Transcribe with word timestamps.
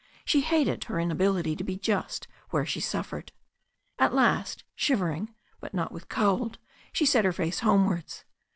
She 0.25 0.41
hated 0.41 0.85
her 0.85 0.99
inability 0.99 1.55
to 1.55 1.63
be 1.63 1.77
just 1.77 2.27
where 2.49 2.65
she 2.65 2.79
suffered. 2.79 3.31
At 3.99 4.15
last, 4.15 4.63
shivering, 4.73 5.29
but 5.59 5.75
not 5.75 5.91
with 5.91 6.09
cold, 6.09 6.57
she 6.91 7.05
set 7.05 7.23
her 7.23 7.31
face 7.31 7.59
homewards. 7.59 8.25